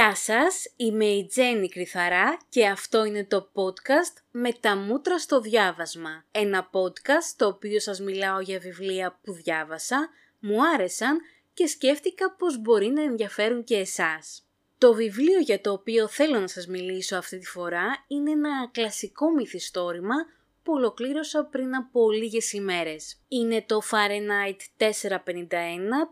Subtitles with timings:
[0.00, 5.40] Γεια σας, είμαι η Τζέννη Κρυθαρά και αυτό είναι το podcast «Με τα μούτρα στο
[5.40, 6.24] διάβασμα».
[6.30, 10.08] Ένα podcast το οποίο σας μιλάω για βιβλία που διάβασα,
[10.38, 11.20] μου άρεσαν
[11.54, 14.46] και σκέφτηκα πως μπορεί να ενδιαφέρουν και εσάς.
[14.78, 19.30] Το βιβλίο για το οποίο θέλω να σας μιλήσω αυτή τη φορά είναι ένα κλασικό
[19.30, 20.14] μυθιστόρημα
[20.62, 23.20] που ολοκλήρωσα πριν από λίγες ημέρες.
[23.28, 24.88] Είναι το Fahrenheit 451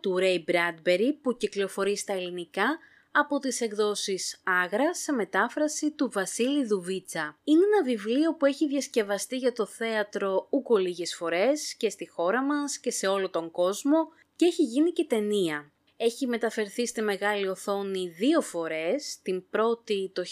[0.00, 2.78] του Ray Bradbury που κυκλοφορεί στα ελληνικά
[3.20, 7.38] από τις εκδόσεις Άγρας σε μετάφραση του Βασίλη Δουβίτσα.
[7.44, 12.42] Είναι ένα βιβλίο που έχει διασκευαστεί για το θέατρο ούκο λίγες φορές και στη χώρα
[12.42, 15.72] μας και σε όλο τον κόσμο και έχει γίνει και ταινία.
[15.96, 20.28] Έχει μεταφερθεί στη μεγάλη οθόνη δύο φορές, την πρώτη το 1966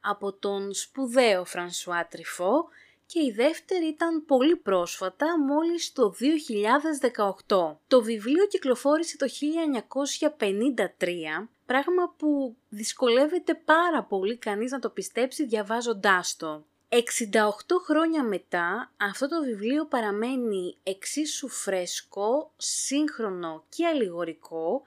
[0.00, 2.68] από τον σπουδαίο Φρανσουά Τριφό
[3.12, 6.14] και η δεύτερη ήταν πολύ πρόσφατα, μόλις το
[7.48, 7.76] 2018.
[7.86, 16.36] Το βιβλίο κυκλοφόρησε το 1953, πράγμα που δυσκολεύεται πάρα πολύ κανείς να το πιστέψει διαβάζοντάς
[16.36, 16.64] το.
[16.88, 16.98] 68
[17.84, 24.82] χρόνια μετά, αυτό το βιβλίο παραμένει εξίσου φρέσκο, σύγχρονο και αλληγορικό,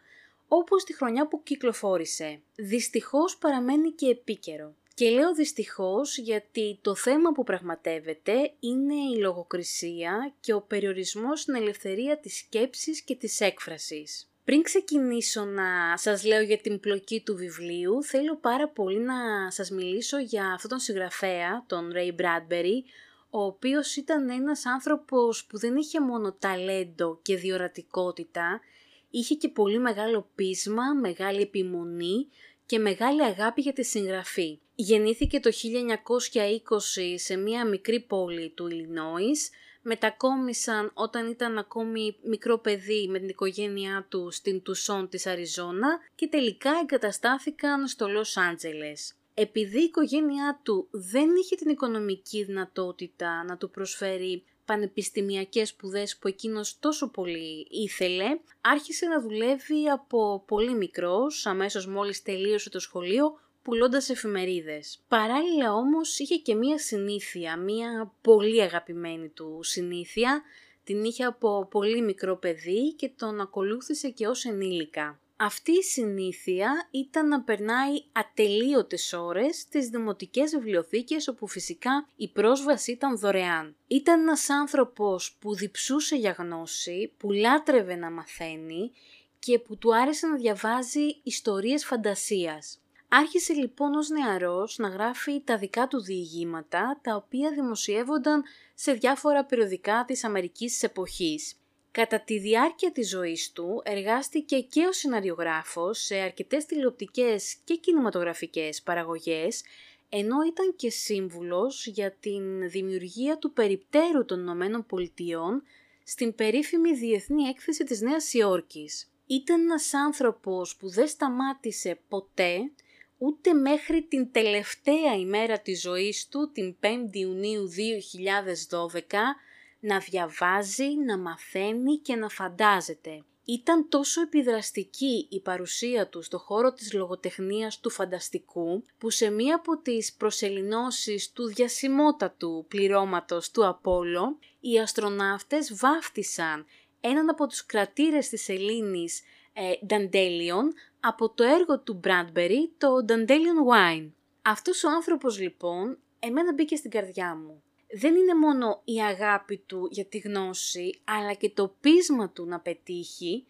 [0.48, 2.42] όπως τη χρονιά που κυκλοφόρησε.
[2.56, 4.74] Δυστυχώς παραμένει και επίκαιρο.
[4.94, 11.56] Και λέω δυστυχώς γιατί το θέμα που πραγματεύεται είναι η λογοκρισία και ο περιορισμός στην
[11.56, 14.32] ελευθερία της σκέψης και της έκφρασης.
[14.46, 19.70] Πριν ξεκινήσω να σας λέω για την πλοκή του βιβλίου, θέλω πάρα πολύ να σας
[19.70, 22.84] μιλήσω για αυτόν τον συγγραφέα, τον Ray Bradbury,
[23.30, 28.62] ο οποίος ήταν ένας άνθρωπος που δεν είχε μόνο ταλέντο και διορατικότητα,
[29.10, 32.28] είχε και πολύ μεγάλο πείσμα, μεγάλη επιμονή
[32.72, 34.60] και μεγάλη αγάπη για τη συγγραφή.
[34.76, 39.50] Γεννήθηκε το 1920 σε μια μικρή πόλη του Ιλινόης,
[39.82, 46.28] μετακόμισαν όταν ήταν ακόμη μικρό παιδί με την οικογένειά του στην Τουσόν της Αριζόνα και
[46.28, 49.14] τελικά εγκαταστάθηκαν στο Λος Άντζελες.
[49.34, 56.28] Επειδή η οικογένειά του δεν είχε την οικονομική δυνατότητα να του προσφέρει πανεπιστημιακές σπουδές που
[56.28, 63.40] εκείνος τόσο πολύ ήθελε, άρχισε να δουλεύει από πολύ μικρός, αμέσως μόλις τελείωσε το σχολείο,
[63.62, 65.00] πουλώντας εφημερίδες.
[65.08, 70.42] Παράλληλα όμως είχε και μία συνήθεια, μία πολύ αγαπημένη του συνήθεια,
[70.84, 75.21] την είχε από πολύ μικρό παιδί και τον ακολούθησε και ως ενήλικα.
[75.44, 82.92] Αυτή η συνήθεια ήταν να περνάει ατελείωτες ώρες στις δημοτικές βιβλιοθήκες όπου φυσικά η πρόσβαση
[82.92, 83.76] ήταν δωρεάν.
[83.88, 88.92] Ήταν ένας άνθρωπος που διψούσε για γνώση, που λάτρευε να μαθαίνει
[89.40, 92.80] και που του άρεσε να διαβάζει ιστορίες φαντασίας.
[93.08, 99.46] Άρχισε λοιπόν ως νεαρός να γράφει τα δικά του διηγήματα, τα οποία δημοσιεύονταν σε διάφορα
[99.46, 101.56] περιοδικά της Αμερικής της εποχής.
[101.92, 108.82] Κατά τη διάρκεια της ζωής του εργάστηκε και ο σεναριογράφος σε αρκετές τηλεοπτικές και κινηματογραφικές
[108.82, 109.64] παραγωγές,
[110.10, 115.64] ενώ ήταν και σύμβουλος για την δημιουργία του περιπτέρου των Ηνωμένων Πολιτειών
[116.04, 119.12] στην περίφημη Διεθνή Έκθεση της Νέας Υόρκης.
[119.28, 122.72] Ήταν ένας άνθρωπος που δεν σταμάτησε ποτέ,
[123.18, 129.36] ούτε μέχρι την τελευταία ημέρα της ζωής του, την 5η Ιουνίου 2012,
[129.82, 133.24] να διαβάζει, να μαθαίνει και να φαντάζεται.
[133.46, 139.56] Ήταν τόσο επιδραστική η παρουσία του στο χώρο της λογοτεχνίας του φανταστικού, που σε μία
[139.56, 146.66] από τις προσελινώσεις του διασημότατου πληρώματος του Απόλλω, οι αστροναύτες βάφτισαν
[147.02, 149.22] έναν από τους κρατήρες της Ελλήνης,
[149.54, 154.10] ε, Dandelion, από το έργο του Bradbury, το Dandelion Wine.
[154.42, 157.64] Αυτός ο άνθρωπος λοιπόν, εμένα μπήκε στην καρδιά μου
[157.94, 162.60] δεν είναι μόνο η αγάπη του για τη γνώση, αλλά και το πείσμα του να
[162.60, 163.46] πετύχει,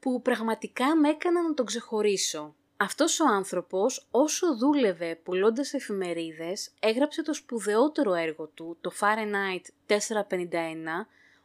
[0.00, 2.54] που πραγματικά με έκανα να τον ξεχωρίσω.
[2.76, 9.96] Αυτός ο άνθρωπος, όσο δούλευε πουλώντας εφημερίδες, έγραψε το σπουδαιότερο έργο του, το Fahrenheit 451,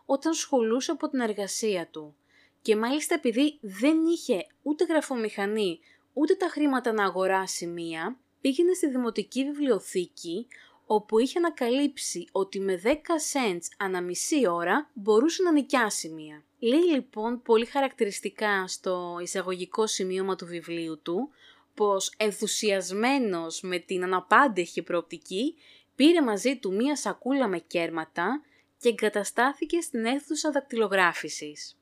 [0.06, 2.15] όταν σχολούσε από την εργασία του.
[2.62, 5.80] Και μάλιστα επειδή δεν είχε ούτε γραφομηχανή,
[6.13, 10.48] ούτε τα χρήματα να αγοράσει μία, πήγαινε στη δημοτική βιβλιοθήκη,
[10.85, 16.43] όπου είχε ανακαλύψει ότι με 10 cents ανά μισή ώρα μπορούσε να νοικιάσει μία.
[16.59, 21.29] Λέει λοιπόν πολύ χαρακτηριστικά στο εισαγωγικό σημείωμα του βιβλίου του
[21.73, 25.55] πως ενθουσιασμένος με την αναπάντεχη προοπτική
[25.95, 28.41] πήρε μαζί του μία σακούλα με κέρματα
[28.79, 31.77] και εγκαταστάθηκε στην αίθουσα δακτυλογράφησης.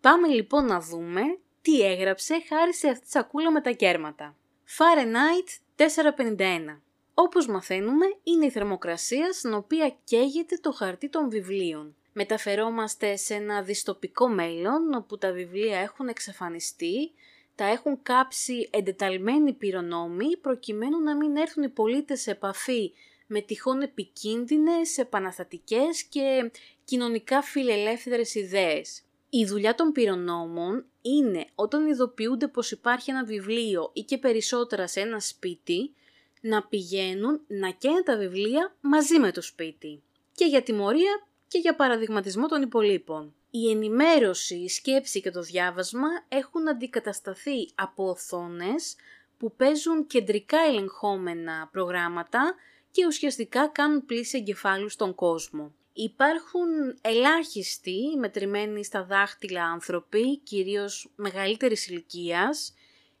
[0.00, 1.22] Πάμε λοιπόν να δούμε
[1.62, 4.36] τι έγραψε χάρη σε αυτή τη σακούλα με τα κέρματα.
[4.78, 6.87] Fahrenheit 451
[7.20, 11.94] όπως μαθαίνουμε, είναι η θερμοκρασία στην οποία καίγεται το χαρτί των βιβλίων.
[12.12, 17.10] Μεταφερόμαστε σε ένα διστοπικό μέλλον όπου τα βιβλία έχουν εξαφανιστεί,
[17.54, 22.92] τα έχουν κάψει εντεταλμένοι πυρονόμοι προκειμένου να μην έρθουν οι πολίτες σε επαφή
[23.26, 26.50] με τυχόν επικίνδυνες, επαναστατικές και
[26.84, 29.02] κοινωνικά φιλελεύθερες ιδέες.
[29.30, 35.00] Η δουλειά των πυρονόμων είναι όταν ειδοποιούνται πως υπάρχει ένα βιβλίο ή και περισσότερα σε
[35.00, 35.92] ένα σπίτι,
[36.40, 40.02] να πηγαίνουν να καίνε τα βιβλία μαζί με το σπίτι.
[40.34, 43.34] Και για τιμωρία και για παραδειγματισμό των υπολείπων.
[43.50, 48.96] Η ενημέρωση, η σκέψη και το διάβασμα έχουν αντικατασταθεί από οθόνες
[49.38, 52.54] που παίζουν κεντρικά ελεγχόμενα προγράμματα
[52.90, 55.72] και ουσιαστικά κάνουν πλήση εγκεφάλου στον κόσμο.
[55.92, 56.68] Υπάρχουν
[57.00, 62.74] ελάχιστοι μετρημένοι στα δάχτυλα άνθρωποι, κυρίως μεγαλύτερης ηλικίας,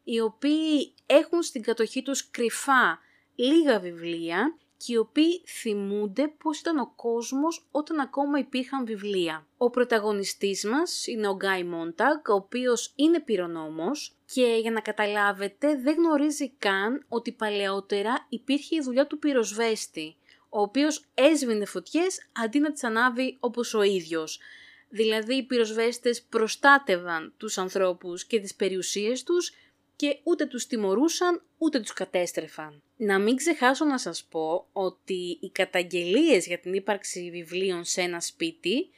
[0.04, 3.00] οι οποίοι έχουν στην κατοχή τους κρυφά
[3.38, 9.46] λίγα βιβλία και οι οποίοι θυμούνται πώς ήταν ο κόσμος όταν ακόμα υπήρχαν βιβλία.
[9.56, 15.76] Ο πρωταγωνιστής μας είναι ο Γκάι Μόνταγκ, ο οποίος είναι πυρονόμος και για να καταλάβετε
[15.76, 20.16] δεν γνωρίζει καν ότι παλαιότερα υπήρχε η δουλειά του πυροσβέστη,
[20.48, 24.40] ο οποίος έσβηνε φωτιές αντί να τις ανάβει όπως ο ίδιος.
[24.88, 29.52] Δηλαδή οι πυροσβέστες προστάτευαν τους ανθρώπους και τις περιουσίες τους
[29.98, 32.82] και ούτε τους τιμωρούσαν ούτε τους κατέστρεφαν.
[32.96, 38.20] Να μην ξεχάσω να σας πω ότι οι καταγγελίες για την ύπαρξη βιβλίων σε ένα
[38.20, 38.88] σπίτι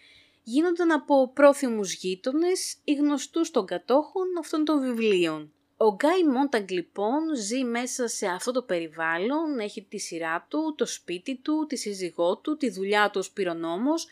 [0.42, 5.52] γίνονταν από πρόθυμους γείτονες ή γνωστούς των κατόχων αυτών των βιβλίων.
[5.76, 10.86] Ο Γκάι Μόνταγκ λοιπόν ζει μέσα σε αυτό το περιβάλλον, έχει τη σειρά του, το
[10.86, 14.06] σπίτι του, τη σύζυγό του, τη δουλειά του ως πυρονόμος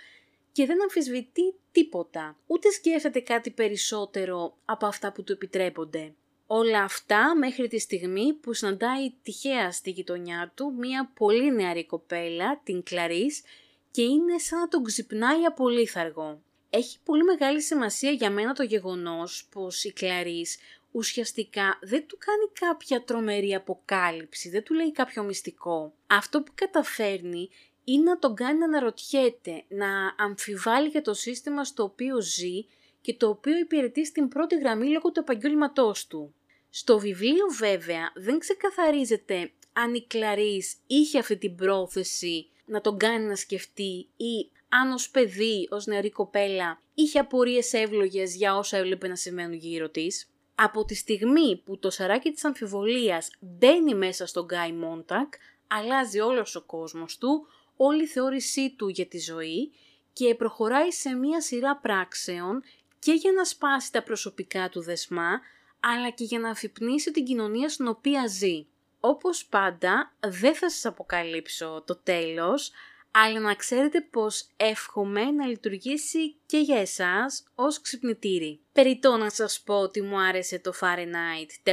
[0.52, 6.12] και δεν αμφισβητεί τίποτα, ούτε σκέφτεται κάτι περισσότερο από αυτά που του επιτρέπονται.
[6.50, 12.60] Όλα αυτά μέχρι τη στιγμή που συναντάει τυχαία στη γειτονιά του μία πολύ νεαρή κοπέλα,
[12.64, 13.42] την Κλαρίς,
[13.90, 16.40] και είναι σαν να τον ξυπνάει απολύθαργο.
[16.70, 20.58] Έχει πολύ μεγάλη σημασία για μένα το γεγονός πως η Κλαρίς
[20.90, 25.92] ουσιαστικά δεν του κάνει κάποια τρομερή αποκάλυψη, δεν του λέει κάποιο μυστικό.
[26.06, 27.48] Αυτό που καταφέρνει
[27.84, 32.66] είναι να τον κάνει να αναρωτιέται, να αμφιβάλλει για το σύστημα στο οποίο ζει
[33.00, 36.34] και το οποίο υπηρετεί στην πρώτη γραμμή λόγω του επαγγέλματός του.
[36.70, 43.24] Στο βιβλίο βέβαια δεν ξεκαθαρίζεται αν η Κλαρίς είχε αυτή την πρόθεση να τον κάνει
[43.24, 49.08] να σκεφτεί ή αν ως παιδί, ως νεαρή κοπέλα, είχε απορίες εύλογες για όσα έβλεπε
[49.08, 50.30] να συμβαίνουν γύρω της.
[50.54, 55.34] Από τη στιγμή που το σαράκι της αμφιβολίας μπαίνει μέσα στον Γκάι Μόντακ,
[55.66, 59.72] αλλάζει όλος ο κόσμος του, όλη η θεώρησή του για τη ζωή
[60.12, 62.62] και προχωράει σε μία σειρά πράξεων
[62.98, 65.40] και για να σπάσει τα προσωπικά του δεσμά,
[65.80, 68.66] αλλά και για να αφυπνήσει την κοινωνία στην οποία ζει.
[69.00, 72.72] Όπως πάντα, δεν θα σας αποκαλύψω το τέλος,
[73.10, 78.60] αλλά να ξέρετε πως εύχομαι να λειτουργήσει και για εσάς ως ξυπνητήρι.
[78.72, 81.72] Περιτώ να σας πω ότι μου άρεσε το Fahrenheit 451,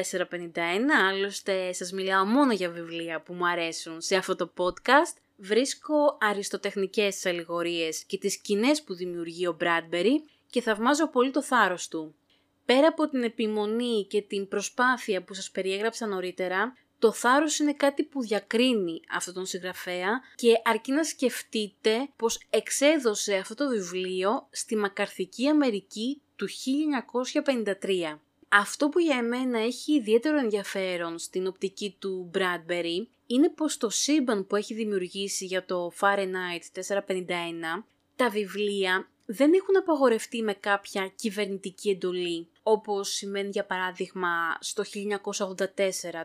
[1.10, 5.18] άλλωστε σας μιλάω μόνο για βιβλία που μου αρέσουν σε αυτό το podcast.
[5.38, 10.16] Βρίσκω αριστοτεχνικές αλληγορίες και τις σκηνές που δημιουργεί ο Bradbury
[10.50, 12.16] και θαυμάζω πολύ το θάρρος του.
[12.66, 18.04] Πέρα από την επιμονή και την προσπάθεια που σας περιέγραψα νωρίτερα, το θάρρος είναι κάτι
[18.04, 24.76] που διακρίνει αυτόν τον συγγραφέα και αρκεί να σκεφτείτε πως εξέδωσε αυτό το βιβλίο στη
[24.76, 26.48] μακαρθική Αμερική του
[28.12, 28.20] 1953.
[28.50, 34.48] Αυτό που για εμένα έχει ιδιαίτερο ενδιαφέρον στην οπτική του Bradbury είναι πως το σύμπαν
[34.48, 37.84] που έχει δημιουργήσει για το Fahrenheit 451,
[38.16, 45.66] τα βιβλία δεν έχουν απαγορευτεί με κάποια κυβερνητική εντολή, όπως σημαίνει για παράδειγμα στο 1984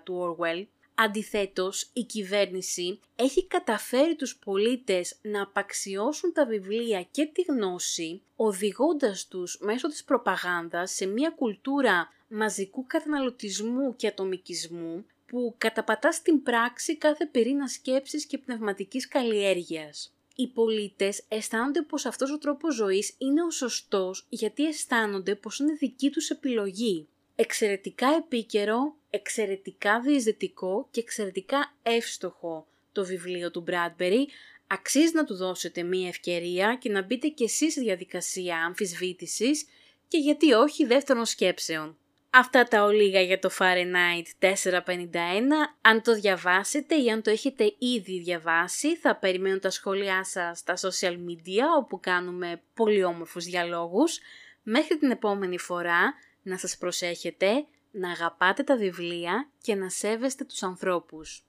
[0.04, 0.66] του Orwell.
[0.94, 9.28] Αντιθέτως, η κυβέρνηση έχει καταφέρει τους πολίτες να απαξιώσουν τα βιβλία και τη γνώση, οδηγώντας
[9.28, 16.96] τους μέσω της προπαγάνδας σε μια κουλτούρα μαζικού καταναλωτισμού και ατομικισμού, που καταπατά στην πράξη
[16.96, 23.42] κάθε πυρήνα σκέψης και πνευματικής καλλιέργειας οι πολίτες αισθάνονται πως αυτός ο τρόπος ζωής είναι
[23.42, 27.08] ο σωστός γιατί αισθάνονται πως είναι δική τους επιλογή.
[27.34, 34.24] Εξαιρετικά επίκαιρο, εξαιρετικά διεισδυτικό και εξαιρετικά εύστοχο το βιβλίο του Bradbury.
[34.66, 39.66] Αξίζει να του δώσετε μία ευκαιρία και να μπείτε κι εσείς στη διαδικασία αμφισβήτησης
[40.08, 41.96] και γιατί όχι δεύτερων σκέψεων.
[42.32, 44.52] Αυτά τα ολίγα για το Fahrenheit 451.
[45.80, 50.74] Αν το διαβάσετε ή αν το έχετε ήδη διαβάσει, θα περιμένω τα σχόλιά σας στα
[50.76, 54.18] social media, όπου κάνουμε πολύ όμορφους διαλόγους.
[54.62, 60.62] Μέχρι την επόμενη φορά, να σας προσέχετε, να αγαπάτε τα βιβλία και να σέβεστε τους
[60.62, 61.44] ανθρώπους.